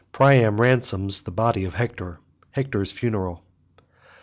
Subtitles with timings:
[0.11, 3.43] Priam ransoms the body of Hector—Hector's funeral.